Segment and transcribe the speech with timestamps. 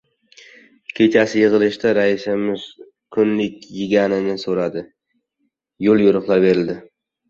[0.99, 2.65] Kechasi yig‘ilishda raisimiz
[3.19, 4.87] kunlik yaganani so‘radi.
[5.91, 6.83] Yo‘l-yo‘riqlar berdi.